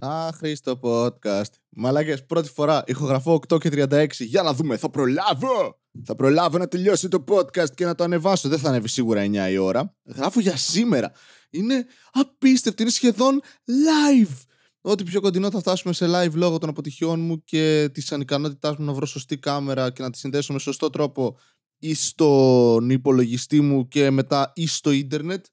Άχρηστο 0.00 0.80
podcast. 0.82 1.50
Μαλάκες, 1.68 2.24
πρώτη 2.24 2.48
φορά 2.48 2.82
ηχογραφώ 2.86 3.40
8 3.48 3.58
και 3.60 3.68
36. 3.68 4.06
Για 4.18 4.42
να 4.42 4.54
δούμε, 4.54 4.76
θα 4.76 4.90
προλάβω! 4.90 5.80
Θα 6.04 6.14
προλάβω 6.14 6.58
να 6.58 6.68
τελειώσει 6.68 7.08
το 7.08 7.24
podcast 7.28 7.70
και 7.74 7.84
να 7.84 7.94
το 7.94 8.04
ανεβάσω. 8.04 8.48
Δεν 8.48 8.58
θα 8.58 8.68
ανέβει 8.68 8.88
σίγουρα 8.88 9.24
9 9.24 9.50
η 9.50 9.56
ώρα. 9.56 9.94
Γράφω 10.04 10.40
για 10.40 10.56
σήμερα. 10.56 11.12
Είναι 11.50 11.86
απίστευτο, 12.12 12.82
είναι 12.82 12.92
σχεδόν 12.92 13.40
live. 13.66 14.34
Ό,τι 14.80 15.04
πιο 15.04 15.20
κοντινό 15.20 15.50
θα 15.50 15.58
φτάσουμε 15.58 15.92
σε 15.92 16.06
live 16.08 16.32
λόγω 16.34 16.58
των 16.58 16.68
αποτυχιών 16.68 17.20
μου 17.20 17.44
και 17.44 17.90
της 17.92 18.12
ανικανότητάς 18.12 18.76
μου 18.76 18.84
να 18.84 18.92
βρω 18.92 19.06
σωστή 19.06 19.38
κάμερα 19.38 19.90
και 19.90 20.02
να 20.02 20.10
τη 20.10 20.18
συνδέσω 20.18 20.52
με 20.52 20.58
σωστό 20.58 20.90
τρόπο 20.90 21.38
ή 21.78 21.94
στον 21.94 22.90
υπολογιστή 22.90 23.60
μου 23.60 23.88
και 23.88 24.10
μετά 24.10 24.52
ή 24.54 24.66
στο 24.66 24.90
ίντερνετ. 24.90 25.44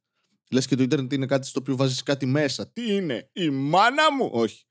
Λες 0.54 0.68
και 0.68 0.76
το 0.76 0.84
ίντερνετ 0.84 1.14
είναι 1.14 1.26
κάτι 1.26 1.48
στο 1.48 1.60
οποίο 1.60 1.76
βάζεις 1.76 2.04
κάτι 2.04 2.26
μέσα. 2.26 2.68
Τι 2.68 2.94
είναι, 2.94 3.30
η 3.34 3.50
μάνα 3.50 4.14
μου! 4.14 4.30
Όχι. 4.32 4.66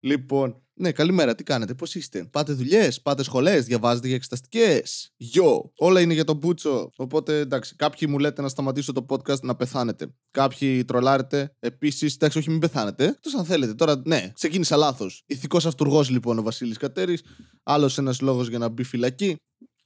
Λοιπόν, 0.00 0.62
ναι, 0.74 0.92
καλημέρα, 0.92 1.34
τι 1.34 1.42
κάνετε, 1.42 1.74
πώς 1.74 1.94
είστε; 1.94 2.24
Πάτε 2.24 2.52
δουλειές, 2.52 3.02
πάτε 3.02 3.22
σχολές, 3.22 3.64
διαβάζετε 3.64 4.06
για 4.06 4.16
εξεταστικές; 4.16 5.12
Γιο, 5.16 5.72
όλα 5.76 6.00
είναι 6.00 6.14
για 6.14 6.24
τον 6.24 6.36
Μπούτσο. 6.36 6.90
Οπότε 6.96 7.38
εντάξει, 7.38 7.76
κάποιοι 7.76 8.08
μου 8.10 8.18
λέτε 8.18 8.42
να 8.42 8.48
σταματήσω 8.48 8.92
το 8.92 9.06
podcast 9.08 9.40
να 9.40 9.56
πεθάνετε. 9.56 10.14
Κάποιοι 10.30 10.84
τρολάρετε. 10.84 11.54
Επίσης, 11.58 12.14
εντάξει, 12.14 12.38
όχι, 12.38 12.50
μην 12.50 12.58
πεθάνετε. 12.58 13.04
Εκτός 13.04 13.34
αν 13.34 13.44
θέλετε. 13.44 13.74
Τώρα, 13.74 14.02
ναι, 14.04 14.30
ξεκίνησα 14.34 14.76
λάθος. 14.76 15.22
Ηθικός 15.26 15.66
αυτούργος 15.66 16.10
λοιπόν 16.10 16.38
ο 16.38 16.42
Βασίλης 16.42 16.76
Κατέρης. 16.76 17.22
Άλλος 17.62 17.98
ένας 17.98 18.20
λόγος 18.20 18.48
για 18.48 18.58
να 18.58 18.68
μπει 18.68 18.82
φυλακή. 18.82 19.36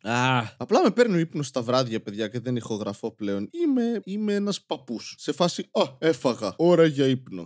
Ah. 0.05 0.43
Απλά 0.57 0.83
με 0.83 0.91
παίρνει 0.91 1.15
ο 1.17 1.19
ύπνος 1.19 1.47
στα 1.47 1.63
βράδια, 1.63 2.03
παιδιά, 2.03 2.29
και 2.29 2.41
δεν 2.41 2.57
ηχογραφώ 2.57 3.11
πλέον. 3.15 3.49
Είμαι, 3.53 4.01
είμαι 4.05 4.35
ένας 4.35 4.63
παππούς. 4.63 5.15
Σε 5.19 5.33
φάση, 5.33 5.69
Α, 5.73 5.83
έφαγα. 5.99 6.55
Ώρα 6.57 6.87
για 6.87 7.07
ύπνο. 7.07 7.45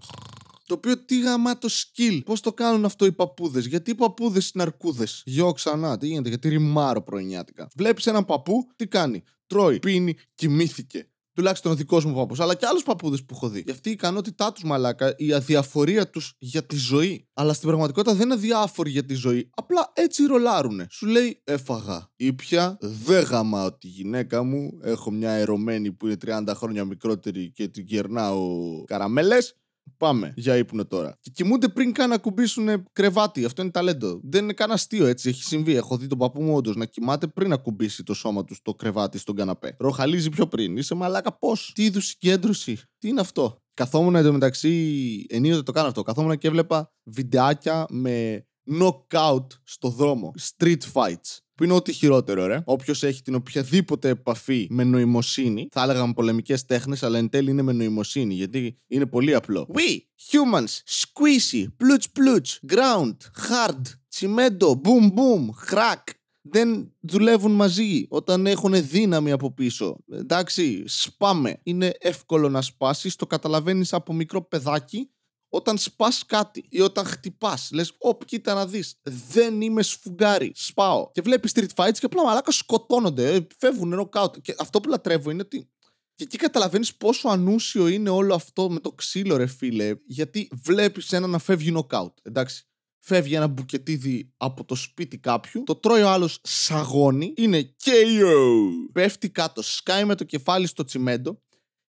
Το 0.67 0.75
οποίο 0.75 1.05
τι 1.05 1.21
γαμάτο 1.21 1.69
skill. 1.71 2.21
Πώς 2.25 2.41
το 2.41 2.53
κάνουν 2.53 2.85
αυτό 2.85 3.07
οι 3.07 3.13
παππούδες; 3.13 3.67
Γιατί 3.67 3.91
οι 3.91 3.95
παππούδες 3.95 4.51
είναι 4.51 4.63
αρκούδες; 4.63 5.23
Γιο 5.27 5.53
ξανά. 5.53 5.99
Τι 5.99 6.07
γίνεται, 6.07 6.29
γιατί 6.29 6.49
ρημάρω 6.49 7.03
πρωινιάτικα. 7.03 7.69
Βλέπεις 7.77 8.07
έναν 8.07 8.25
παππού, 8.25 8.67
τι 8.77 8.87
κάνει; 8.87 9.23
Τρώει, 9.47 9.79
πίνει, 9.79 10.17
κοιμήθηκε. 10.35 11.11
Τουλάχιστον 11.37 11.73
ο 11.73 11.75
δικός 11.75 12.05
μου 12.05 12.15
παππούς, 12.15 12.41
αλλά 12.41 12.55
και 12.55 12.67
άλλους 12.67 12.83
παππούδες 12.83 13.25
που 13.25 13.35
έχω 13.35 13.49
δει. 13.49 13.61
Για 13.65 13.73
αυτή 13.73 13.89
η 13.89 13.93
ικανότητά 13.93 14.53
τους, 14.53 14.65
μαλάκα, 14.65 15.15
η 15.17 15.33
αδιαφορία 15.33 16.11
τους 16.11 16.35
για 16.39 16.67
τη 16.67 16.77
ζωή. 16.77 17.29
Αλλά 17.35 17.53
στην 17.53 17.69
πραγματικότητα 17.69 18.15
δεν 18.15 18.25
είναι 18.25 18.35
αδιάφοροι 18.35 18.91
για 18.91 19.05
τη 19.05 19.15
ζωή. 19.15 19.51
Απλά 19.55 19.93
έτσι 19.95 20.27
ρολάρουνε. 20.27 20.87
Σου 20.91 21.07
λέει, 21.07 21.41
έφαγα. 21.45 22.11
Ήπια, 22.17 22.79
δεν 22.81 23.25
γαμάω 23.25 23.73
τη 23.73 23.87
γυναίκα 23.89 24.43
μου. 24.43 24.71
Έχω 24.83 25.11
μια 25.11 25.31
ερωμένη 25.31 25.93
που 25.93 26.07
είναι 26.07 26.17
30 26.27 26.53
χρόνια 26.55 26.85
μικρότερη 26.85 27.53
και 27.53 27.69
την 27.69 27.87
κερνάω 27.87 28.85
καραμέλες. 28.85 29.57
Πάμε 29.97 30.33
για 30.37 30.57
ύπνο 30.57 30.87
τώρα. 30.87 31.19
Και 31.21 31.31
κοιμούνται 31.31 31.69
πριν 31.69 31.93
καν 31.93 32.09
να 32.09 32.19
κουμπίσουν 32.19 32.85
κρεβάτι. 32.93 33.45
Αυτό 33.45 33.63
είναι 33.63 33.71
ταλέντο. 33.71 34.21
Δεν 34.23 34.43
είναι 34.43 34.53
καν 34.53 34.71
αστείο 34.71 35.07
έτσι. 35.07 35.29
Έχει 35.29 35.43
συμβεί. 35.43 35.77
Έχω 35.77 35.97
δει 35.97 36.07
τον 36.07 36.19
παππού 36.19 36.43
μου 36.43 36.57
όντως 36.57 36.77
να 36.77 36.85
κοιμάται 36.85 37.27
πριν 37.27 37.49
να 37.49 37.57
κουμπίσει 37.57 38.03
το 38.03 38.15
σώμα 38.15 38.45
του 38.45 38.55
στο 38.55 38.75
κρεβάτι 38.75 39.19
στον 39.19 39.35
καναπέ. 39.35 39.77
Ροχαλίζει 39.79 40.29
πιο 40.29 40.47
πριν. 40.47 40.77
Είσαι 40.77 40.95
μαλάκα 40.95 41.39
πώς; 41.39 41.73
Τι 41.75 41.85
είδους 41.85 42.07
συγκέντρωση; 42.07 42.79
Τι 42.99 43.09
είναι 43.09 43.21
αυτό; 43.21 43.61
Καθόμουν 43.75 44.15
εντωμεταξύ. 44.15 45.27
Ενίοτε 45.29 45.63
το 45.63 45.73
κάνω 45.73 45.87
αυτό. 45.89 46.03
Καθόμουν 46.03 46.39
και 46.39 46.47
έβλεπα 46.47 46.93
βιντεάκια 47.03 47.87
με 47.91 48.47
knockout 48.71 49.47
στο 49.63 49.89
δρόμο. 49.89 50.35
Street 50.39 50.83
fights. 50.93 51.39
Που 51.55 51.65
είναι 51.65 51.73
ό,τι 51.73 51.93
χειρότερο, 51.93 52.47
ρε. 52.47 52.63
Όποιος 52.65 53.03
έχει 53.03 53.23
την 53.23 53.35
οποιαδήποτε 53.35 54.09
επαφή 54.09 54.67
με 54.71 54.85
νοημοσύνη, 54.85 55.69
θα 55.71 55.83
έλεγα 55.83 56.07
με 56.07 56.13
πολεμικές 56.13 56.65
τέχνες, 56.65 57.03
αλλά 57.03 57.19
εν 57.19 57.29
τέλει 57.29 57.51
είναι 57.51 57.63
με 57.63 57.73
νοημοσύνη, 57.73 58.35
γιατί 58.35 58.79
είναι 58.87 59.07
πολύ 59.07 59.35
απλό. 59.35 59.69
We, 59.75 59.99
humans, 60.31 60.81
squishy, 60.87 61.63
plutch 61.63 62.07
plutch, 62.19 62.75
ground, 62.77 63.17
hard, 63.49 63.81
τσιμέντο, 64.09 64.81
boom 64.85 65.05
boom, 65.05 65.75
crack, 65.75 66.03
δεν 66.51 66.93
δουλεύουν 67.01 67.53
μαζί 67.53 68.07
όταν 68.09 68.47
έχουν 68.47 68.89
δύναμη 68.89 69.33
από 69.33 69.53
πίσω. 69.53 69.97
Εντάξει, 70.13 70.85
σπάμε. 70.87 71.61
Είναι 71.63 71.93
εύκολο 71.99 72.49
να 72.49 72.63
σπάσεις, 72.63 73.17
το 73.17 73.27
καταλαβαίνεις 73.27 73.93
από 73.93 74.13
μικρό 74.13 74.43
παιδάκι 74.43 75.11
όταν 75.57 75.79
σπάς 75.79 76.27
κάτι 76.27 76.67
ή 76.69 76.81
όταν 76.81 77.05
χτυπάς, 77.05 77.71
λες: 77.73 77.93
Ωπ, 77.99 78.25
κοίτα 78.25 78.55
να 78.55 78.67
δεις. 78.67 79.01
Δεν 79.03 79.61
είμαι 79.61 79.83
σφουγγάρι. 79.83 80.53
Σπάω. 80.55 81.11
Και 81.13 81.21
βλέπεις 81.21 81.53
street 81.55 81.75
fights 81.75 81.99
και 81.99 82.07
απλά 82.07 82.25
μαλάκα 82.25 82.51
σκοτώνονται. 82.51 83.35
Ε, 83.35 83.47
φεύγουν 83.59 83.89
νοκάουτ. 83.89 84.37
Και 84.43 84.55
αυτό 84.59 84.81
που 84.81 84.89
λατρεύω 84.89 85.31
είναι 85.31 85.43
ότι. 85.43 85.71
Και 86.15 86.25
εκεί 86.25 86.37
καταλαβαίνεις 86.37 86.95
πόσο 86.95 87.29
ανούσιο 87.29 87.89
είναι 87.89 88.11
όλο 88.11 88.35
αυτό 88.35 88.71
με 88.71 88.81
το 88.81 88.93
ξύλο, 88.93 89.37
ρε 89.37 89.47
φίλε. 89.47 89.95
Γιατί 90.07 90.49
βλέπεις 90.63 91.13
ένα 91.13 91.27
να 91.27 91.39
φεύγει 91.39 91.71
νοκάουτ. 91.71 92.19
Εντάξει. 92.23 92.67
Φεύγει 92.99 93.35
ένα 93.35 93.47
μπουκετίδι 93.47 94.33
από 94.37 94.65
το 94.65 94.75
σπίτι 94.75 95.19
κάποιου, 95.19 95.63
το 95.63 95.75
τρώει 95.75 96.03
ο 96.03 96.09
άλλος 96.09 96.41
σαγόνι, 96.43 97.33
είναι 97.37 97.75
KO. 97.85 98.71
Πέφτει 98.93 99.31
κάτω, 99.31 99.63
σκάει 99.63 100.05
με 100.05 100.15
το 100.15 100.25
κεφάλι 100.25 100.67
στο 100.67 100.85
τσιμέντο 100.85 101.43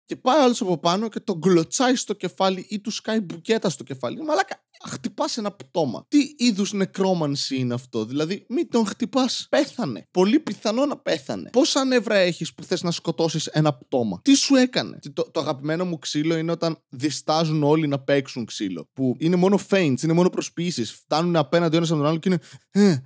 και 0.07 0.15
πάει 0.15 0.39
άλλος 0.41 0.61
από 0.61 0.77
πάνω 0.77 1.09
και 1.09 1.19
τον 1.19 1.37
γκλωτσάει 1.37 1.95
στο 1.95 2.13
κεφάλι 2.13 2.65
ή 2.69 2.79
του 2.79 2.91
σκάει 2.91 3.19
μπουκέτα 3.19 3.69
στο 3.69 3.83
κεφάλι. 3.83 4.21
Μαλάκα, 4.23 4.63
χτυπάς 4.87 5.37
ένα 5.37 5.51
πτώμα. 5.51 6.05
Τι 6.07 6.17
είδους 6.37 6.73
νεκρόμανση 6.73 7.55
είναι 7.55 7.73
αυτό. 7.73 8.05
Δηλαδή, 8.05 8.45
μην 8.49 8.69
τον 8.69 8.85
χτυπάς. 8.85 9.47
Πέθανε. 9.49 10.07
Πολύ 10.11 10.39
πιθανό 10.39 10.85
να 10.85 10.97
πέθανε. 10.97 11.49
Πόσα 11.49 11.85
νεύρα 11.85 12.15
έχεις 12.15 12.53
που 12.53 12.63
θες 12.63 12.83
να 12.83 12.91
σκοτώσεις 12.91 13.45
ένα 13.45 13.73
πτώμα; 13.73 14.19
Τι 14.23 14.35
σου 14.35 14.55
έκανε; 14.55 14.99
Το, 15.13 15.31
το 15.31 15.39
αγαπημένο 15.39 15.85
μου 15.85 15.99
ξύλο 15.99 16.37
είναι 16.37 16.51
όταν 16.51 16.77
διστάζουν 16.89 17.63
όλοι 17.63 17.87
να 17.87 17.99
παίξουν 17.99 18.45
ξύλο. 18.45 18.89
Που 18.93 19.15
είναι 19.19 19.35
μόνο 19.35 19.59
feints, 19.69 20.01
είναι 20.03 20.13
μόνο 20.13 20.29
προσποιήσεις. 20.29 20.91
Φτάνουν 20.91 21.35
απέναντι 21.35 21.75
ο 21.75 21.77
ένας 21.77 21.89
από 21.89 21.99
τον 21.99 22.09
άλλο 22.09 22.17
και 22.17 22.29
είναι. 22.29 22.39
Ε, 22.71 23.01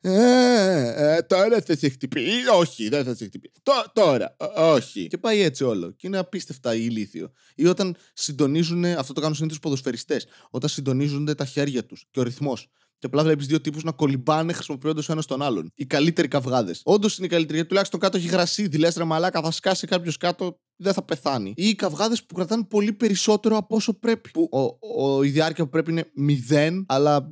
ε, 0.00 1.16
ε, 1.16 1.22
τώρα 1.22 1.60
θα 1.60 1.76
σε 1.76 1.88
χτυπήσει. 1.88 2.30
Όχι, 2.58 2.88
δεν 2.88 3.04
θα 3.04 3.14
σε 3.14 3.24
χτυπήσει. 3.24 3.54
τώρα, 3.92 4.36
όχι. 4.56 5.06
Και 5.06 5.18
πάει 5.18 5.40
έτσι 5.40 5.64
όλο. 5.64 5.90
Και 5.90 6.06
είναι 6.06 6.18
απίστευτα 6.18 6.74
ηλίθιο. 6.74 7.32
Ή 7.54 7.66
όταν 7.66 7.96
συντονίζουν, 8.12 8.84
αυτό 8.84 9.12
το 9.12 9.20
κάνουν 9.20 9.34
συνήθως 9.36 9.56
οι 9.56 9.60
ποδοσφαιριστές, 9.60 10.26
όταν 10.50 10.70
συντονίζονται 10.70 11.34
τα 11.34 11.44
χέρια 11.44 11.86
τους 11.86 12.06
και 12.10 12.20
ο 12.20 12.22
ρυθμός. 12.22 12.70
Και 12.98 13.06
απλά 13.06 13.22
βλέπεις 13.22 13.46
δύο 13.46 13.60
τύπους 13.60 13.84
να 13.84 13.92
κολυμπάνε 13.92 14.52
χρησιμοποιώντας 14.52 15.08
ο 15.08 15.12
ένας 15.12 15.26
τον 15.26 15.42
άλλον. 15.42 15.72
Οι 15.74 15.86
καλύτεροι 15.86 16.28
καυγάδες. 16.28 16.80
Όντως 16.84 17.16
είναι 17.16 17.26
οι 17.26 17.28
καλύτεροι, 17.28 17.54
γιατί 17.54 17.68
τουλάχιστον 17.68 18.00
κάτω 18.00 18.16
έχει 18.16 18.28
γρασίδι. 18.28 18.78
Λες 18.78 18.96
ρε 18.96 19.04
μαλάκα, 19.04 19.42
θα 19.42 19.50
σκάσει 19.50 19.86
κάποιος 19.86 20.16
κάτω, 20.16 20.60
δεν 20.76 20.92
θα 20.92 21.02
πεθάνει. 21.02 21.52
Ή 21.56 21.68
οι 21.68 21.74
καυγάδες 21.74 22.24
που 22.24 22.34
κρατάνε 22.34 22.64
πολύ 22.64 22.92
περισσότερο 22.92 23.56
από 23.56 23.76
όσο 23.76 23.98
πρέπει. 23.98 24.30
Που 24.30 24.48
ο, 24.52 25.04
ο, 25.04 25.22
η 25.22 25.28
διάρκεια 25.28 25.64
που 25.64 25.70
πρέπει 25.70 25.90
είναι 25.90 26.10
μηδέν, 26.14 26.84
αλλά 26.88 27.30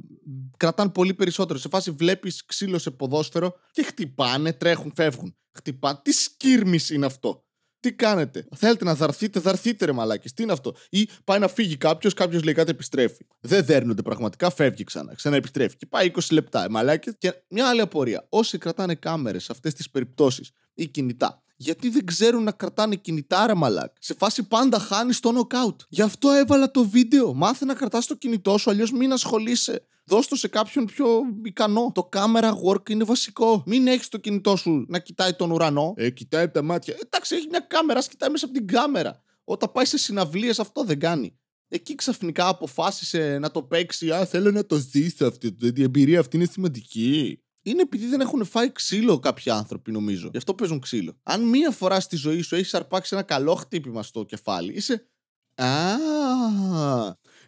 κρατάνε 0.57 0.91
πολύ 0.91 1.15
περισσότερο. 1.15 1.59
Σε 1.59 1.69
φάση 1.69 1.91
βλέπεις 1.91 2.45
ξύλο 2.45 2.79
σε 2.79 2.91
ποδόσφαιρο 2.91 3.55
και 3.71 3.83
χτυπάνε, 3.83 4.53
τρέχουν, 4.53 4.93
φεύγουν. 4.95 5.37
Χτυπάνε. 5.53 5.99
Τι 6.03 6.13
σκύρμη 6.13 6.79
είναι 6.93 7.07
αυτό; 7.07 7.45
Τι 7.81 7.93
κάνετε; 7.93 8.49
Θέλετε 8.57 8.85
να 8.85 8.95
δαρθείτε, 8.95 9.41
δαρθείτε 9.41 9.85
ρε 9.85 9.93
μαλάκες. 9.93 10.33
Τι 10.33 10.43
είναι 10.43 10.53
αυτό; 10.53 10.75
Ή 10.91 11.09
πάει 11.25 11.39
να 11.39 11.49
φύγει 11.49 11.77
κάποιος, 11.77 12.15
κάποιος 12.15 12.43
λέει 12.43 12.55
κάτι 12.55 12.71
επιστρέφει. 12.71 13.27
Δεν 13.41 13.65
δέρνονται 13.65 14.03
πραγματικά, 14.03 14.51
φεύγει 14.51 14.85
ξανά. 14.85 15.15
Ξανά 15.15 15.37
επιστρέφει. 15.37 15.77
Και 15.77 15.87
πάει 15.87 16.07
20 16.15 16.21
λεπτά. 16.31 16.65
Ε, 16.65 16.69
μαλάκες. 16.69 17.15
Και 17.19 17.33
μια 17.49 17.69
άλλη 17.69 17.81
απορία. 17.81 18.27
Όσοι 18.29 18.59
κρατάνε 18.59 18.95
κάμερες 18.95 19.45
σε 19.45 19.53
αυτές 19.53 19.75
τις 19.75 19.91
περιπτώσεις 19.91 20.51
ή 20.75 20.87
κινητά, 20.87 21.43
γιατί 21.57 21.89
δεν 21.89 22.05
ξέρουν 22.07 22.43
να 22.43 22.53
κρατάνε 22.53 22.95
κινητά, 22.95 23.47
ρε 23.47 23.55
μαλάκ. 23.55 23.95
Σε 23.99 24.15
φάση 24.15 24.43
πάντα 24.43 24.79
χάνεις 24.79 25.21
το 25.21 25.33
νοκάουτ. 25.33 25.81
Γι' 25.89 26.03
αυτό 26.03 26.31
έβαλα 26.31 26.71
το 26.71 26.89
βίντεο. 26.89 27.35
Μάθε 27.35 27.65
να 27.65 27.75
κρατάς 27.75 28.07
το 28.07 28.15
κινητό 28.15 28.59
σου, 28.59 28.71
αλλιώς 28.71 28.93
μην 28.93 29.13
ασχολείσαι. 29.13 29.87
Δώσ' 30.07 30.27
το 30.29 30.37
σε 30.37 30.49
κάποιον 30.49 30.85
πιο 30.85 31.07
ικανό. 31.45 31.93
Το 31.95 32.09
camera 32.13 32.53
work 32.67 32.91
είναι 32.91 33.05
βασικό. 33.05 33.63
Μην 33.67 33.87
έχεις 33.87 34.09
το 34.09 34.19
κινητό 34.19 34.57
σου 34.57 34.85
να 34.89 34.99
κοιτάει 34.99 35.33
τον 35.35 35.51
ουρανό. 35.51 35.95
Ε, 35.97 36.11
κοιτάει 36.11 36.45
από 36.45 36.55
τα 36.55 36.63
μάτια. 36.63 36.95
Ε, 36.95 36.99
εντάξει, 37.03 37.35
έχει 37.35 37.47
μια 37.51 37.61
κάμερα, 37.61 38.01
κοιτάει 38.01 38.31
μέσα 38.31 38.45
από 38.45 38.55
την 38.55 38.67
κάμερα. 38.67 39.23
Όταν 39.45 39.73
πάει 39.73 39.85
σε 39.85 39.99
συναυλίες, 39.99 40.59
αυτό 40.59 40.85
δεν 40.85 40.99
κάνει. 40.99 41.39
Εκεί 41.69 41.95
ξαφνικά 41.95 42.49
αποφάσισε 42.49 43.39
να 43.39 43.51
το 43.51 43.63
παίξει. 43.63 44.11
Α, 44.11 44.27
θέλω 44.27 44.51
να 44.51 44.67
το 44.67 44.77
ζήσω 44.77 45.27
αυτή. 45.27 45.57
Η 45.75 45.83
εμπειρία 45.83 46.21
αυτή 46.21 46.37
είναι 46.37 46.47
σημαντική 46.47 47.41
είναι 47.71 47.83
επειδή 47.83 48.07
δεν 48.07 48.21
έχουν 48.21 48.45
φάει 48.45 48.73
ξύλο 48.73 49.19
κάποιοι 49.19 49.53
άνθρωποι, 49.53 49.93
νομίζω. 49.93 50.29
Γι' 50.31 50.37
αυτό 50.37 50.55
παίζουν 50.55 50.81
ξύλο. 50.81 51.19
Αν 51.23 51.49
μία 51.49 51.71
φορά 51.71 52.01
στη 52.01 52.17
ζωή 52.17 52.41
σου 52.41 52.55
έχεις 52.55 52.75
αρπάξει 52.75 53.15
ένα 53.15 53.25
καλό 53.25 53.55
χτύπημα 53.55 54.03
στο 54.03 54.25
κεφάλι, 54.25 54.73
είσαι. 54.73 55.07
Α, 55.55 55.67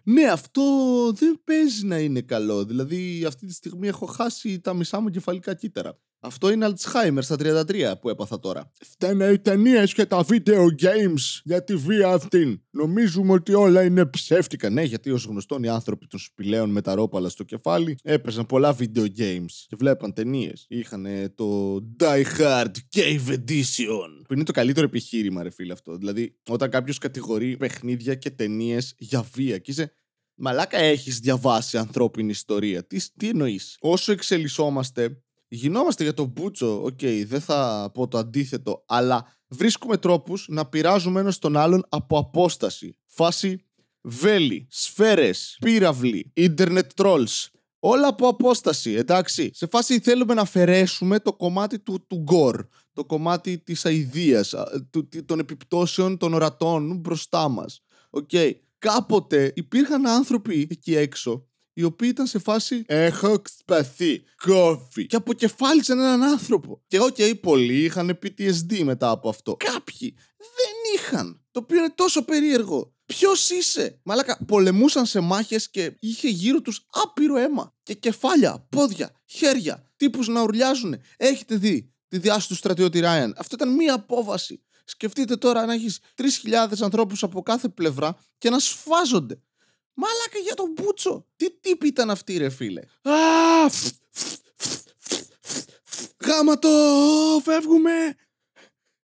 ναι, 0.05 0.25
αυτό 0.25 0.63
δεν 1.15 1.41
παίζει 1.45 1.87
να 1.87 1.99
είναι 1.99 2.21
καλό. 2.21 2.65
Δηλαδή, 2.65 3.25
αυτή 3.25 3.47
τη 3.47 3.53
στιγμή 3.53 3.89
έχω 3.89 4.07
χάσει 4.07 4.61
τα 4.61 4.75
μισά 4.75 5.01
μου 5.01 5.09
κεφαλικά 5.09 5.55
κύτταρα. 5.55 5.99
Αυτό 6.21 6.51
είναι 6.51 6.69
Alzheimer 6.71 7.19
στα 7.21 7.37
33 7.39 7.93
που 8.01 8.09
έπαθα 8.09 8.39
τώρα. 8.39 8.73
Φταίνε 8.81 9.27
οι 9.27 9.39
ταινίες 9.39 9.95
και 9.95 10.07
τα 10.07 10.25
video 10.29 10.65
games 10.83 11.41
για 11.45 11.65
τη 11.65 11.77
βία 11.77 12.09
αυτήν. 12.09 12.61
Νομίζουμε 12.71 13.33
ότι 13.33 13.55
όλα 13.55 13.85
είναι 13.85 14.07
ψεύτικα. 14.07 14.71
Ναι, 14.71 14.83
γιατί 14.83 15.11
ως 15.11 15.25
γνωστόν 15.25 15.63
οι 15.63 15.69
άνθρωποι 15.69 16.07
των 16.07 16.19
σπηλαίων 16.19 16.71
με 16.71 16.81
τα 16.81 16.95
ρόπαλα 16.95 17.29
στο 17.29 17.45
κεφάλι 17.45 17.99
έπαιζαν 18.03 18.47
πολλά 18.47 18.77
video 18.79 19.07
games 19.19 19.53
και 19.67 19.77
βλέπαν 19.77 20.13
ταινίες. 20.13 20.67
Είχαν 20.69 21.07
το 21.35 21.77
Die 22.01 22.25
Hard 22.39 22.73
Cave 22.97 23.29
Edition. 23.29 24.23
Που 24.27 24.35
είναι 24.35 24.45
το 24.45 24.53
καλύτερο 24.53 24.87
επιχείρημα, 24.87 25.43
ρε 25.43 25.51
φίλε 25.51 25.73
αυτό. 25.73 25.97
Δηλαδή, 25.97 26.39
όταν 26.49 26.71
κάποιος 26.71 26.99
κατηγορεί 26.99 27.57
παιχνίδια 27.57 28.15
και 28.15 28.31
ταινίες 28.31 28.95
για 28.99 29.27
βία 29.35 29.59
και 29.59 29.71
είσαι 29.71 29.93
Μαλάκα 30.41 30.79
έχεις 30.79 31.19
διαβάσει 31.19 31.79
ανθρώπινη 31.79 32.31
ιστορία. 32.31 32.87
Τι, 32.87 33.11
τι 33.17 33.29
εννοείς; 33.29 33.77
Όσο 33.81 34.13
εξελισσόμαστε, 34.13 35.23
γινόμαστε 35.49 36.03
για 36.03 36.15
τον 36.15 36.27
Μπούτσο. 36.27 36.83
Οκ, 36.83 36.99
okay, 37.01 37.25
δεν 37.27 37.41
θα 37.41 37.91
πω 37.95 38.09
το 38.09 38.19
αντίθετο, 38.19 38.85
αλλά 38.87 39.37
βρίσκουμε 39.49 39.97
τρόπους 39.97 40.47
να 40.49 40.67
πειράζουμε 40.67 41.21
ένας 41.21 41.39
τον 41.39 41.57
άλλον 41.57 41.85
από 41.89 42.19
απόσταση. 42.19 42.97
Φάση 43.07 43.65
βέλη, 44.01 44.67
σφαίρες, 44.71 45.57
πύραυλοι, 45.61 46.31
ίντερνετ 46.35 46.91
trolls. 46.95 47.47
Όλα 47.79 48.09
από 48.09 48.29
απόσταση, 48.29 48.93
εντάξει. 48.93 49.51
Σε 49.55 49.67
φάση 49.67 50.01
θέλουμε 50.01 50.35
να 50.35 50.41
αφαιρέσουμε 50.41 51.21
το 51.21 51.33
κομμάτι 51.33 51.79
του, 51.79 52.07
του 52.07 52.17
gore, 52.17 52.67
το 52.93 53.05
κομμάτι 53.05 53.59
της 53.59 53.85
αηδίας, 53.85 54.55
των 55.25 55.39
επιπτώσεων 55.39 56.17
των 56.17 56.35
ορατών 56.35 56.97
μπροστά 56.97 57.49
μας. 57.49 57.83
Οκ. 58.11 58.29
Okay. 58.33 58.53
Κάποτε 58.79 59.53
υπήρχαν 59.57 60.07
άνθρωποι 60.07 60.67
εκεί 60.71 60.97
έξω 60.97 61.48
οι 61.79 61.83
οποίοι 61.83 62.09
ήταν 62.13 62.27
σε 62.27 62.39
φάση 62.39 62.83
Έχω 62.87 63.39
ξυπαθεί, 63.39 64.23
κόφι. 64.45 65.07
Και 65.07 65.17
αποκεφάλισαν 65.17 65.99
έναν 65.99 66.23
άνθρωπο. 66.23 66.83
Και 66.87 67.01
οκ, 67.01 67.17
okay, 67.19 67.41
πολλοί 67.41 67.85
είχαν 67.85 68.19
PTSD 68.23 68.83
μετά 68.83 69.11
από 69.11 69.29
αυτό. 69.29 69.57
Κάποιοι 69.57 70.15
δεν 70.37 70.95
είχαν. 70.95 71.45
Το 71.51 71.61
οποίο 71.61 71.79
είναι 71.79 71.93
τόσο 71.95 72.25
περίεργο. 72.25 72.95
Ποιος 73.07 73.51
είσαι, 73.51 74.01
Μαλάκα, 74.03 74.39
πολεμούσαν 74.47 75.07
σε 75.07 75.21
μάχες 75.21 75.71
και 75.71 75.97
είχε 76.01 76.29
γύρω 76.29 76.61
τους 76.61 76.87
άπειρο 76.91 77.37
αίμα. 77.37 77.75
Και 77.83 77.95
κεφάλια, 77.95 78.67
πόδια, 78.71 79.11
χέρια, 79.27 79.93
τύπους 79.97 80.29
να 80.29 80.43
ουρλιάζουν. 80.43 80.97
Έχετε 81.17 81.57
δει 81.57 81.95
τη 82.09 82.19
διάσωση 82.19 82.49
του 82.49 82.55
στρατιώτη 82.55 83.01
Ράιαν. 83.01 83.35
Αυτό 83.39 83.55
ήταν 83.55 83.75
μία 83.75 83.95
απόβαση. 83.95 84.63
Σκεφτείτε 84.85 85.37
τώρα 85.37 85.67
να 85.67 85.73
έχεις 85.73 85.99
3.000 86.15 86.81
ανθρώπους 86.81 87.23
από 87.23 87.43
κάθε 87.43 87.69
πλευρά 87.69 88.19
και 88.39 88.51
να 88.51 88.59
σφάζονται. 88.59 89.43
Μάλακα 90.01 90.39
για 90.45 90.55
τον 90.55 90.73
Μπούτσο. 90.73 91.27
Τι 91.37 91.51
τύπη 91.61 91.87
ήταν 91.87 92.11
αυτή, 92.11 92.37
ρε 92.37 92.49
φίλε. 92.49 92.81
Α, 93.03 93.13
γάμα 96.27 96.59
το, 96.59 96.69
φεύγουμε. 97.43 97.91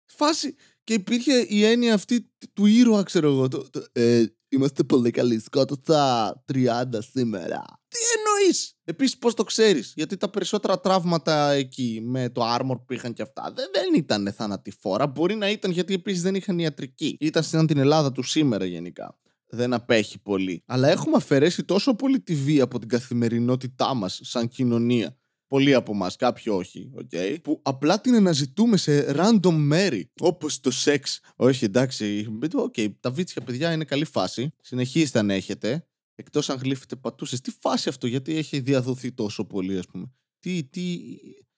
Φάση. 0.05 0.55
Και 0.83 0.93
υπήρχε 0.93 1.45
η 1.49 1.65
έννοια 1.65 1.93
αυτή 1.93 2.31
του 2.53 2.65
ήρωα, 2.65 3.03
ξέρω 3.03 3.29
εγώ. 3.29 3.47
Το, 3.47 3.69
το, 3.69 3.85
ε, 3.91 4.25
είμαστε 4.49 4.83
πολύ 4.83 5.11
καλοί. 5.11 5.39
Σκότωσα 5.39 6.43
30 6.53 6.83
σήμερα. 7.11 7.63
Τι 7.87 7.99
εννοείς! 8.17 8.75
Επίσης, 8.83 9.17
πώς 9.17 9.33
το 9.33 9.43
ξέρεις, 9.43 9.93
Γιατί 9.95 10.17
τα 10.17 10.29
περισσότερα 10.29 10.79
τραύματα 10.79 11.51
εκεί 11.51 12.01
με 12.03 12.29
το 12.29 12.41
armor 12.55 12.75
που 12.85 12.93
είχαν 12.93 13.13
και 13.13 13.21
αυτά 13.21 13.53
δεν, 13.55 13.65
δεν 13.73 13.93
ήταν 13.93 14.33
θανατηφόρα. 14.33 15.07
Μπορεί 15.07 15.35
να 15.35 15.49
ήταν 15.49 15.71
γιατί 15.71 15.93
επίσης 15.93 16.21
δεν 16.21 16.35
είχαν 16.35 16.59
ιατρική. 16.59 17.17
Ήταν 17.19 17.43
στην 17.43 17.67
την 17.67 17.77
Ελλάδα 17.77 18.11
του 18.11 18.23
σήμερα 18.23 18.65
γενικά 18.65 19.17
δεν 19.53 19.73
απέχει 19.73 20.19
πολύ. 20.19 20.63
Αλλά 20.65 20.87
έχουμε 20.87 21.15
αφαιρέσει 21.15 21.63
τόσο 21.63 21.95
πολύ 21.95 22.19
τη 22.19 22.35
βία 22.35 22.63
από 22.63 22.79
την 22.79 22.87
καθημερινότητά 22.87 23.93
μας 23.93 24.19
σαν 24.23 24.47
κοινωνία. 24.47 25.17
Πολλοί 25.47 25.73
από 25.73 25.91
εμά, 25.91 26.11
κάποιοι 26.17 26.53
όχι, 26.55 26.91
okay, 27.01 27.37
που 27.43 27.59
απλά 27.63 28.01
την 28.01 28.15
αναζητούμε 28.15 28.77
σε 28.77 29.15
random 29.17 29.53
μέρη. 29.53 30.11
Όπως 30.19 30.59
το 30.59 30.71
σεξ. 30.71 31.19
Όχι, 31.35 31.65
εντάξει. 31.65 32.27
Okay, 32.75 32.91
τα 32.99 33.11
βίτσια 33.11 33.41
παιδιά 33.41 33.71
είναι 33.71 33.83
καλή 33.83 34.05
φάση. 34.05 34.53
Συνεχίστε 34.61 35.19
αν 35.19 35.29
έχετε. 35.29 35.87
Εκτός 36.15 36.49
αν 36.49 36.57
γλύφετε 36.57 36.95
πατούσες. 36.95 37.41
Τι 37.41 37.51
φάση 37.59 37.89
αυτό, 37.89 38.07
γιατί 38.07 38.37
έχει 38.37 38.59
διαδοθεί 38.59 39.11
τόσο 39.11 39.45
πολύ, 39.45 39.77
ας 39.77 39.85
πούμε. 39.85 40.11
Τι, 40.39 40.63
τι, 40.63 40.69
τι, 40.69 41.52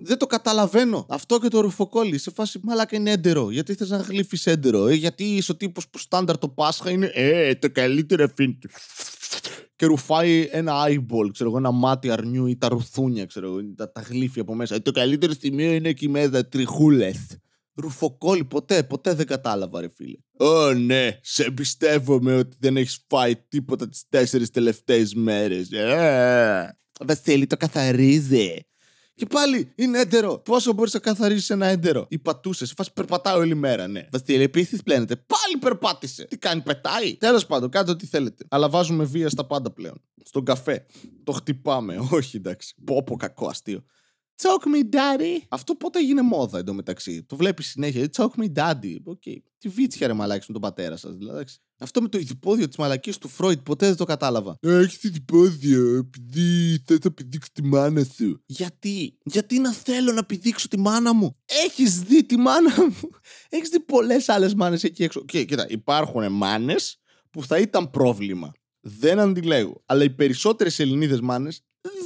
δεν 0.00 0.18
το 0.18 0.26
καταλαβαίνω. 0.26 1.06
Αυτό 1.08 1.38
και 1.38 1.48
το 1.48 1.60
ρουφοκόλλι 1.60 2.18
σε 2.18 2.30
φάση 2.30 2.60
μαλάκα 2.62 2.96
είναι 2.96 3.10
έντερο. 3.10 3.50
Γιατί 3.50 3.74
θες 3.74 3.88
να 3.88 3.96
γλύφεις 3.96 4.46
έντερο, 4.46 4.86
ε; 4.86 4.94
Γιατί 4.94 5.24
είσαι 5.24 5.52
ο 5.52 5.56
τύπος 5.56 5.88
που 5.88 5.98
στάνταρ 5.98 6.38
το 6.38 6.48
Πάσχα 6.48 6.90
είναι 6.90 7.10
Ε, 7.14 7.54
το 7.54 7.70
καλύτερο 7.70 8.28
φίλ 8.34 8.56
Και 9.76 9.86
ρουφάει 9.86 10.48
ένα 10.50 10.84
eyeball, 10.86 11.30
ξέρω 11.32 11.48
εγώ, 11.48 11.58
ένα 11.58 11.70
μάτι 11.70 12.10
αρνιού 12.10 12.46
ή 12.46 12.56
τα 12.56 12.68
ρουθούνια, 12.68 13.26
ξέρω 13.26 13.46
εγώ, 13.46 13.74
τα, 13.76 13.92
τα 13.92 14.00
γλύφει 14.00 14.40
από 14.40 14.54
μέσα. 14.54 14.74
Ε, 14.74 14.78
το 14.78 14.90
καλύτερο 14.90 15.32
σημείο 15.40 15.72
είναι 15.72 15.88
εκεί 15.88 16.08
μέσα, 16.08 16.48
τριχούλε. 16.48 17.10
Ρουφοκόλλι, 17.74 18.44
ποτέ, 18.44 18.82
ποτέ 18.82 19.14
δεν 19.14 19.26
κατάλαβα, 19.26 19.80
ρε 19.80 19.88
φίλε. 19.96 20.16
Ω 20.48 20.72
ναι, 20.72 21.18
σε 21.22 21.44
εμπιστεύομαι 21.44 22.34
ότι 22.34 22.56
δεν 22.60 22.76
έχεις 22.76 23.04
φάει 23.08 23.36
τίποτα 23.48 23.88
τις 23.88 24.04
τέσσερις 24.08 24.50
τελευταίες 24.50 25.14
μέρες. 25.14 25.70
Ε, 25.70 26.78
Βασίλη, 27.06 27.46
το 27.46 27.56
καθαρίζει. 27.56 28.56
Και 29.20 29.26
πάλι 29.26 29.72
είναι 29.74 29.98
έντερο. 29.98 30.38
Πόσο 30.38 30.72
μπορείς 30.72 30.92
να 30.94 31.00
καθαρίσεις 31.00 31.50
ένα 31.50 31.66
έντερο; 31.66 32.06
Η 32.08 32.18
πατούσες. 32.18 32.68
Σε 32.68 32.74
φάση 32.76 32.92
περπατάει 32.92 33.36
όλη 33.36 33.54
μέρα, 33.54 33.88
ναι. 33.88 34.08
Βασίλη, 34.12 34.42
επίση 34.42 34.82
πλένεται. 34.84 35.16
Πάλι 35.16 35.56
περπάτησε. 35.60 36.24
Τι 36.24 36.38
κάνει, 36.38 36.60
πετάει; 36.60 37.16
Τέλος 37.16 37.46
πάντων, 37.46 37.70
κάντε 37.70 37.90
ό,τι 37.90 38.06
θέλετε. 38.06 38.44
Αλλά 38.48 38.68
βάζουμε 38.68 39.04
βία 39.04 39.28
στα 39.28 39.46
πάντα 39.46 39.70
πλέον. 39.70 40.02
Στον 40.24 40.44
καφέ. 40.44 40.86
Το 41.24 41.32
χτυπάμε. 41.32 42.08
Όχι, 42.10 42.36
εντάξει. 42.36 42.74
Πόπο 42.84 43.16
κακό 43.16 43.46
αστείο. 43.46 43.84
Choke 44.42 44.66
me 44.66 44.94
daddy. 44.94 45.44
Αυτό 45.48 45.74
πότε 45.74 45.98
έγινε 45.98 46.22
μόδα 46.22 46.58
εντωμεταξύ; 46.58 47.22
Το 47.22 47.36
βλέπεις 47.36 47.66
συνέχεια. 47.66 48.08
Choke 48.16 48.42
me 48.42 48.52
daddy. 48.54 48.96
Οκ. 49.04 49.22
Okay. 49.26 49.36
Τι 49.58 49.68
βίτσια 49.68 50.06
ρε 50.06 50.12
μαλάκες 50.12 50.44
με 50.48 50.52
τον 50.52 50.62
πατέρα 50.62 50.96
σας. 50.96 51.16
Δηλαδή. 51.16 51.44
Αυτό 51.82 52.02
με 52.02 52.08
το 52.08 52.18
οιδιπόδειο 52.18 52.68
της 52.68 52.76
μαλακίας 52.76 53.18
του 53.18 53.28
Φρόιτ 53.28 53.60
ποτέ 53.60 53.86
δεν 53.86 53.96
το 53.96 54.04
κατάλαβα. 54.04 54.56
Έχεις 54.60 55.02
οιδιπόδειο 55.02 55.96
επειδή 55.96 56.82
θες 56.86 56.98
να 57.04 57.10
πηδήξεις 57.10 57.52
τη 57.52 57.62
μάνα 57.62 58.04
σου. 58.04 58.42
Γιατί; 58.46 59.18
Γιατί 59.24 59.58
να 59.58 59.72
θέλω 59.72 60.12
να 60.12 60.24
πηδήξω 60.24 60.68
τη 60.68 60.78
μάνα 60.78 61.14
μου; 61.14 61.36
Έχεις 61.64 62.00
δει 62.00 62.24
τη 62.24 62.36
μάνα 62.36 62.74
μου; 62.84 63.10
Έχεις 63.48 63.68
δει 63.68 63.80
πολλές 63.80 64.28
άλλες 64.28 64.54
μάνες 64.54 64.84
εκεί 64.84 65.02
έξω; 65.02 65.24
Και 65.24 65.44
κοίτα, 65.44 65.66
υπάρχουν 65.68 66.32
μάνες 66.32 67.00
που 67.30 67.44
θα 67.44 67.58
ήταν 67.58 67.90
πρόβλημα. 67.90 68.52
Δεν 68.80 69.18
αντιλέγω. 69.18 69.82
Αλλά 69.86 70.04
οι 70.04 70.10
περισσότερες 70.10 70.78
Ελληνίδες 70.78 71.20
μάνες 71.20 71.64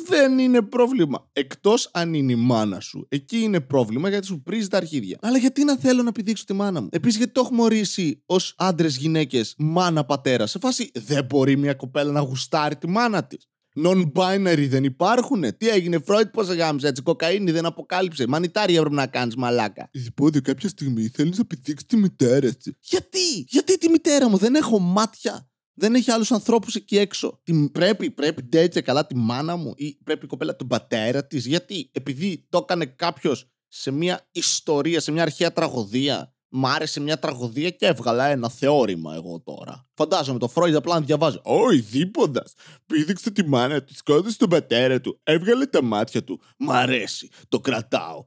δεν 0.09 0.39
είναι 0.39 0.63
πρόβλημα. 0.63 1.29
Εκτός 1.33 1.91
αν 1.93 2.15
είναι 2.15 2.33
η 2.33 2.37
μάνα 2.37 2.81
σου. 2.81 3.07
Εκεί 3.09 3.39
είναι 3.39 3.61
πρόβλημα 3.61 4.09
γιατί 4.09 4.27
σου 4.27 4.43
πρίζει 4.43 4.69
τα 4.69 4.77
αρχίδια. 4.77 5.19
Αλλά 5.23 5.39
γιατί 5.39 5.65
να 5.65 5.77
θέλω 5.77 6.03
να 6.03 6.13
πηδήξω 6.13 6.45
τη 6.45 6.53
μάνα 6.53 6.81
μου; 6.81 6.89
Επίσης, 6.91 7.17
γιατί 7.17 7.33
το 7.33 7.41
έχουμε 7.45 7.63
ορίσει 7.63 8.23
ως 8.27 8.55
άντρες, 8.59 8.97
γυναίκες, 8.97 9.55
μάνα, 9.59 10.05
πατέρα. 10.05 10.47
Σε 10.47 10.59
φάση 10.59 10.91
δεν 10.95 11.25
μπορεί 11.25 11.57
μια 11.57 11.75
κοπέλα 11.75 12.13
να 12.13 12.21
γουστάρει 12.21 12.77
τη 12.77 12.89
μάνα 12.89 13.25
της. 13.25 13.49
Non-binary 13.85 14.67
δεν 14.69 14.85
υπάρχουνε. 14.85 15.53
Τι 15.53 15.69
έγινε, 15.69 15.99
Φρόιτ, 15.99 16.31
πώς 16.31 16.49
γάμισε 16.49 16.87
έτσι. 16.89 17.03
Κοκαίνη 17.03 17.51
δεν 17.51 17.67
αποκάλυψε. 17.67 18.27
Μανιτάρια 18.27 18.81
πρέπει 18.81 18.95
να 18.95 19.07
κάνεις, 19.07 19.37
μαλάκα. 19.37 19.89
Υπόδειο 19.93 20.41
κάποια 20.41 20.69
στιγμή 20.69 21.09
θέλεις 21.09 21.39
να 21.39 21.45
πηδήξει 21.45 21.87
τη 21.87 21.97
μητέρα 21.97 22.55
της. 22.55 22.73
Γιατί, 22.81 23.45
γιατί 23.49 23.79
τη 23.79 23.89
μητέρα 23.89 24.29
μου; 24.29 24.37
Δεν 24.37 24.55
έχω 24.55 24.79
μάτια. 24.79 25.49
Δεν 25.75 25.95
έχει 25.95 26.11
άλλους 26.11 26.33
ανθρώπους 26.33 26.75
εκεί 26.75 26.99
έξω. 26.99 27.41
Τι, 27.43 27.69
πρέπει, 27.73 28.11
πρέπει 28.11 28.43
τέτοια 28.43 28.81
καλά 28.81 29.07
τη 29.07 29.17
μάνα 29.17 29.57
μου 29.57 29.73
ή 29.77 29.99
πρέπει 30.05 30.25
η 30.25 30.29
κοπέλα 30.29 30.57
τον 30.57 30.67
πατέρα 30.67 31.27
της; 31.27 31.47
Γιατί, 31.47 31.91
επειδή 31.93 32.47
το 32.49 32.59
έκανε 32.59 32.87
κάποιος 32.87 33.49
σε 33.69 33.91
μια 33.91 34.29
ιστορία, 34.33 35.01
σε 35.01 35.13
μια 35.13 35.23
αρχαία 35.23 35.53
τραγωδία. 35.53 36.29
Μ' 36.57 36.67
άρεσε 36.67 37.01
μια 37.01 37.19
τραγωδία 37.19 37.71
και 37.71 37.87
έβγαλα 37.87 38.27
ένα 38.27 38.49
θεώρημα 38.49 39.15
εγώ 39.15 39.41
τώρα. 39.41 39.89
Φαντάζομαι 39.95 40.39
το 40.39 40.49
Φρόιντ 40.49 40.77
απλά 40.77 40.95
να 40.95 41.01
διαβάζει. 41.01 41.39
Ω, 41.43 41.69
δίποντας. 41.91 42.53
Πήδηξε 42.87 43.31
τη 43.31 43.45
μάνα 43.49 43.83
του, 43.83 43.95
σκότωσε 43.95 44.37
τον 44.37 44.49
πατέρα 44.49 45.01
του, 45.01 45.21
έβγαλε 45.23 45.67
τα 45.67 45.83
μάτια 45.83 46.25
του. 46.25 46.41
Μ' 46.59 46.71
αρέσει. 46.71 47.31
Το 47.49 47.61
κρατάω. 47.61 48.25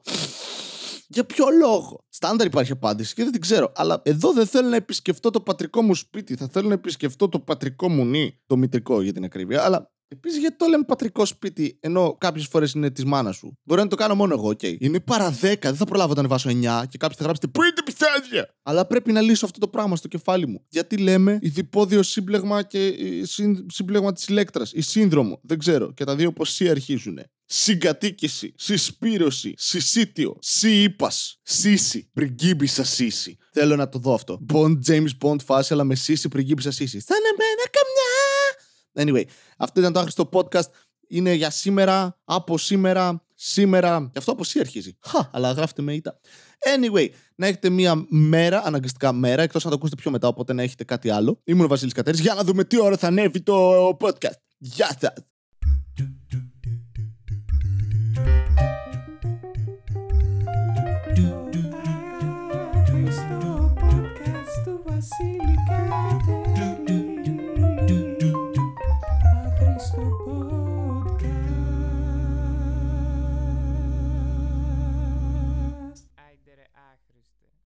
Για 1.08 1.26
ποιο 1.26 1.46
λόγο; 1.60 2.06
Στάνταρ 2.10 2.48
υπάρχει 2.48 2.72
απάντηση 2.72 3.14
και 3.14 3.24
δεν 3.24 3.32
την 3.32 3.42
ξέρω. 3.42 3.72
Αλλά 3.76 4.02
εδώ 4.06 4.34
δεν 4.34 4.46
θέλω 4.48 4.70
να 4.70 4.76
επισκεφτώ 4.76 5.30
το 5.30 5.42
πατρικό 5.42 5.82
μου 5.82 5.96
σπίτι. 5.96 6.36
Θα 6.36 6.48
θέλω 6.48 6.68
να 6.68 6.74
επισκεφτώ 6.74 7.30
το 7.30 7.40
πατρικό 7.40 7.90
μου 7.90 8.06
νη. 8.06 8.42
Το 8.46 8.58
μητρικό 8.58 9.02
για 9.02 9.14
την 9.14 9.24
ακρίβεια. 9.24 9.64
Αλλά 9.64 9.92
Επίσης, 10.10 10.38
γιατί 10.38 10.56
το 10.56 10.66
λέμε 10.66 10.84
πατρικό 10.84 11.26
σπίτι, 11.26 11.78
ενώ 11.80 12.16
κάποιες 12.18 12.48
φορές 12.48 12.72
είναι 12.72 12.92
της 12.92 13.06
μάνας 13.06 13.36
σου; 13.36 13.58
Μπορεί 13.64 13.82
να 13.82 13.88
το 13.88 13.96
κάνω 13.96 14.16
μόνο 14.16 14.34
εγώ, 14.34 14.50
OK. 14.50 14.80
Είναι 14.80 15.00
παρά 15.00 15.32
10, 15.42 15.56
δεν 15.62 15.76
θα 15.76 15.86
προλάβω 15.86 16.14
να 16.14 16.20
ανεβάσω 16.20 16.50
9 16.50 16.54
και 16.90 16.98
κάποιοι 16.98 17.18
θα 17.18 17.24
γράψετε 17.24 17.48
Πού 17.48 17.64
είναι 17.64 17.72
τα 17.72 17.84
πιστάδια! 17.84 18.56
Αλλά 18.64 18.86
πρέπει 18.86 19.12
να 19.12 19.22
λύσω 19.22 19.46
αυτό 19.46 19.60
το 19.60 19.68
πράγμα 19.68 19.96
στο 19.96 20.08
κεφάλι 20.08 20.48
μου. 20.48 20.66
Γιατί 20.70 20.98
λέμε 20.98 21.40
ειδipόδιο 21.42 22.04
σύμπλεγμα 22.04 22.64
και 22.64 22.86
ε, 22.88 23.26
σύμπλεγμα 23.68 24.14
της 24.14 24.28
ηλέκτρας, 24.28 24.72
ή 24.74 24.82
σύνδρομο. 24.82 25.40
Δεν 25.44 25.60
ξέρω. 25.60 25.94
Και 25.94 26.04
τα 26.04 26.16
δύο 26.16 26.34
πώς 26.34 26.50
σι 26.50 26.70
αρχίζουν. 26.70 27.20
Συγκατοίκηση, 27.50 28.54
συσπήρωση, 28.58 29.54
συσίτιο, 29.58 30.38
σιήπα, 30.40 31.12
σύση, 31.44 32.10
πριγκίμπισα 32.14 32.84
σύση. 32.84 33.38
Θέλω 33.52 33.76
να 33.76 33.90
το 33.90 34.00
δω 34.00 34.14
αυτό. 34.14 34.40
Bond 34.54 34.78
James 34.88 35.10
Bond 35.22 35.40
φάση, 35.44 35.74
αλλά 35.74 35.84
με 35.84 35.96
σύση, 35.96 36.28
πριγκίμπισα 36.28 36.72
σύση. 36.72 37.00
Σαν 37.00 37.18
εμένα 37.34 37.64
καμιά! 37.72 38.08
Anyway, 39.00 39.32
αυτό 39.58 39.80
ήταν 39.80 39.94
το 39.94 40.00
άχρηστο 40.00 40.30
podcast. 40.34 40.70
Είναι 41.08 41.34
για 41.34 41.50
σήμερα, 41.50 42.20
από 42.24 42.58
σήμερα, 42.58 43.26
σήμερα. 43.36 44.10
Και 44.12 44.20
αυτό 44.20 44.32
από 44.32 44.42
εσύ 44.42 44.60
αρχίζει. 44.60 44.98
Χα, 45.02 45.30
αλλά 45.32 45.52
γράφτε 45.52 45.82
με 45.82 45.94
ήττα. 45.94 46.20
Anyway, 46.76 47.08
να 47.36 47.48
έχετε 47.48 47.70
μία 47.70 48.06
μέρα, 48.10 48.62
αναγκαστικά 48.66 49.14
μέρα, 49.14 49.42
εκτός 49.42 49.64
αν 49.64 49.70
το 49.70 49.76
ακούσετε 49.76 50.02
πιο 50.02 50.12
μετά, 50.12 50.28
οπότε 50.28 50.54
να 50.54 50.64
έχετε 50.64 50.84
κάτι 50.84 51.10
άλλο. 51.10 51.42
Ήμουν 51.44 51.66
ο 51.66 51.68
Βασίλης 51.68 51.94
Κατέρης 51.94 52.20
για 52.20 52.34
να 52.34 52.44
δούμε 52.44 52.64
τι 52.64 52.82
ώρα 52.82 52.98
θα 52.98 53.08
ανέβει 53.08 53.42
το 53.42 53.88
podcast. 54.00 54.40
Γεια 54.58 54.98
σας! 55.00 55.37